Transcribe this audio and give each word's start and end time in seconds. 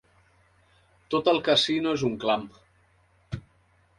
Tot 1.15 1.29
el 1.33 1.41
casino 1.49 1.93
és 1.99 2.05
un 2.09 2.17
clam. 2.23 2.47